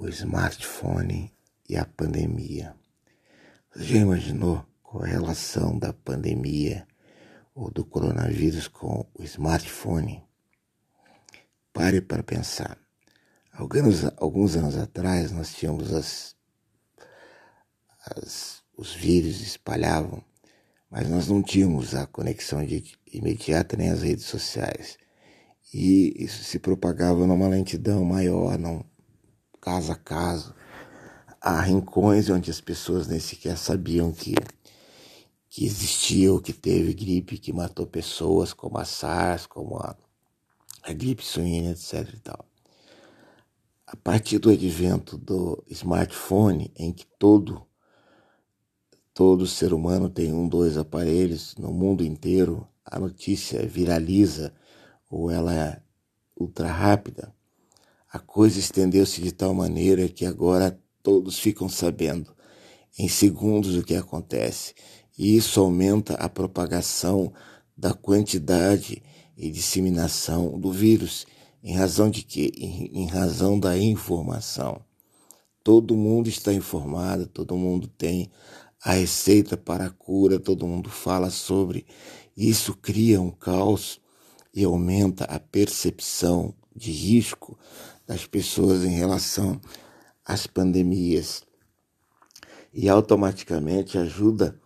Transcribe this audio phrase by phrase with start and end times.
[0.00, 1.30] o smartphone
[1.68, 2.74] e a pandemia.
[3.70, 6.88] Você já imaginou qual a relação da pandemia
[7.54, 10.24] ou do coronavírus com o smartphone?
[11.70, 12.78] Pare para pensar.
[13.52, 16.34] Alguns, alguns anos atrás nós tínhamos as,
[18.06, 20.24] as, os vírus espalhavam,
[20.90, 24.96] mas nós não tínhamos a conexão de, imediata nem as redes sociais.
[25.74, 28.82] E isso se propagava numa lentidão maior, não,
[29.60, 30.54] caso a caso.
[31.40, 34.34] Há rincões onde as pessoas nem sequer sabiam que,
[35.48, 39.96] que existia ou que teve gripe que matou pessoas, como a SARS, como a,
[40.82, 42.14] a gripe suína, etc.
[42.14, 42.44] E tal.
[43.86, 47.66] A partir do advento do smartphone, em que todo
[49.12, 54.54] todo ser humano tem um, dois aparelhos no mundo inteiro, a notícia viraliza
[55.10, 55.82] ou ela é
[56.38, 57.34] ultra rápida,
[58.12, 62.34] a coisa estendeu-se de tal maneira que agora todos ficam sabendo
[62.98, 64.74] em segundos o que acontece,
[65.16, 67.32] e isso aumenta a propagação
[67.76, 69.02] da quantidade
[69.36, 71.24] e disseminação do vírus,
[71.62, 72.26] em razão de?
[72.58, 74.82] Em, em razão da informação.
[75.62, 78.30] Todo mundo está informado, todo mundo tem
[78.82, 81.86] a receita para a cura, todo mundo fala sobre.
[82.36, 84.00] Isso cria um caos
[84.52, 87.58] e aumenta a percepção de risco
[88.06, 89.60] das pessoas em relação
[90.24, 91.42] às pandemias
[92.72, 94.58] e automaticamente ajuda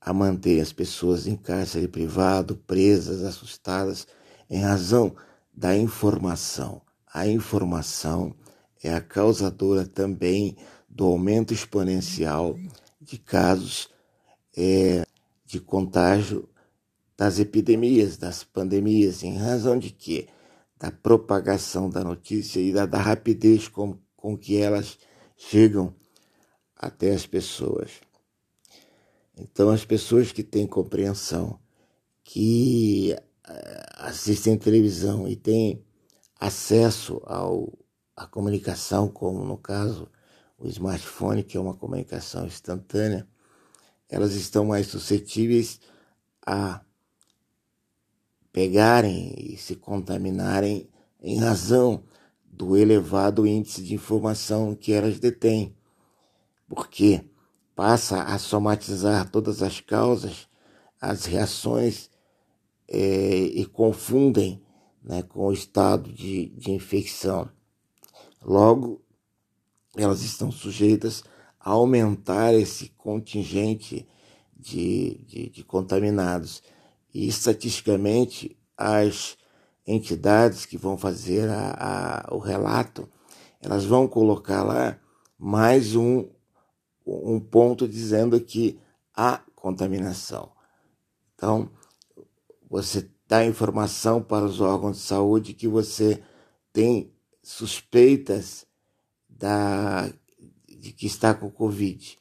[0.00, 4.06] a manter as pessoas em cárcere privado, presas, assustadas,
[4.48, 5.16] em razão
[5.52, 6.80] da informação.
[7.12, 8.34] A informação
[8.82, 10.56] é a causadora também
[10.88, 12.56] do aumento exponencial
[13.00, 13.88] de casos
[14.56, 15.04] é,
[15.44, 16.48] de contágio
[17.16, 20.28] das epidemias, das pandemias, em razão de que
[20.78, 24.98] da propagação da notícia e da, da rapidez com, com que elas
[25.36, 25.94] chegam
[26.76, 28.00] até as pessoas.
[29.38, 31.58] Então, as pessoas que têm compreensão,
[32.24, 33.14] que
[33.48, 35.84] eh, assistem televisão e têm
[36.38, 37.72] acesso ao,
[38.14, 40.10] à comunicação, como no caso
[40.58, 43.28] o smartphone, que é uma comunicação instantânea,
[44.08, 45.80] elas estão mais suscetíveis
[46.46, 46.80] a
[48.56, 50.88] pegarem e se contaminarem
[51.20, 52.02] em razão
[52.42, 55.76] do elevado índice de informação que elas detêm,
[56.66, 57.22] porque
[57.74, 60.48] passa a somatizar todas as causas,
[60.98, 62.08] as reações
[62.88, 64.62] é, e confundem
[65.04, 67.50] né, com o estado de, de infecção.
[68.42, 69.02] Logo,
[69.94, 71.22] elas estão sujeitas
[71.60, 74.08] a aumentar esse contingente
[74.56, 76.62] de, de, de contaminados
[77.16, 79.38] e estatisticamente as
[79.86, 83.08] entidades que vão fazer a, a, o relato,
[83.58, 84.98] elas vão colocar lá
[85.38, 86.28] mais um,
[87.06, 88.78] um ponto dizendo que
[89.14, 90.52] há contaminação.
[91.34, 91.70] Então,
[92.68, 96.22] você dá informação para os órgãos de saúde que você
[96.70, 97.10] tem
[97.42, 98.66] suspeitas
[99.26, 100.12] da,
[100.68, 102.18] de que está com Covid.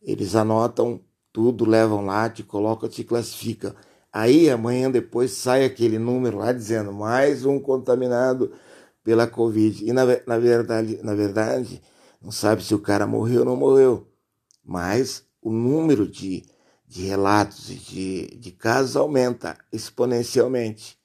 [0.00, 3.74] Eles anotam tudo, levam lá, te colocam, te classificam.
[4.12, 8.52] Aí amanhã depois sai aquele número lá dizendo mais um contaminado
[9.02, 9.88] pela Covid.
[9.88, 11.80] E na, na, verdade, na verdade,
[12.20, 14.06] não sabe se o cara morreu ou não morreu.
[14.62, 16.44] Mas o número de,
[16.86, 20.98] de relatos e de, de casos aumenta exponencialmente.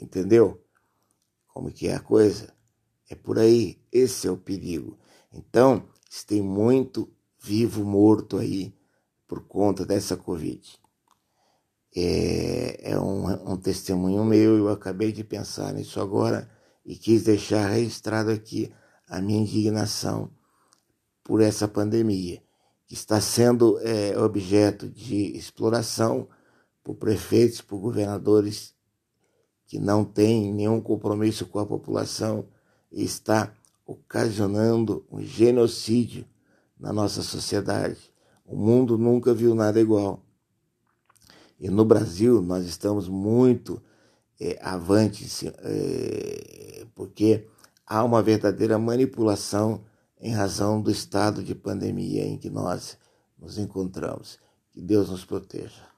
[0.00, 0.64] Entendeu?
[1.48, 2.54] Como que é a coisa?
[3.10, 3.78] É por aí.
[3.92, 4.98] Esse é o perigo.
[5.30, 5.86] Então,
[6.26, 8.74] tem muito vivo morto aí
[9.28, 10.82] por conta dessa Covid
[11.96, 16.50] é, é um, um testemunho meu, eu acabei de pensar nisso agora
[16.84, 18.72] e quis deixar registrado aqui
[19.08, 20.30] a minha indignação
[21.22, 22.42] por essa pandemia,
[22.86, 26.28] que está sendo é, objeto de exploração
[26.82, 28.74] por prefeitos, por governadores
[29.66, 32.46] que não têm nenhum compromisso com a população
[32.92, 33.52] e está
[33.86, 36.26] ocasionando um genocídio
[36.78, 38.12] na nossa sociedade.
[38.44, 40.23] O mundo nunca viu nada igual.
[41.64, 43.82] E no Brasil nós estamos muito
[44.38, 47.48] é, avantes, é, porque
[47.86, 49.82] há uma verdadeira manipulação
[50.20, 52.98] em razão do estado de pandemia em que nós
[53.38, 54.38] nos encontramos.
[54.72, 55.93] Que Deus nos proteja.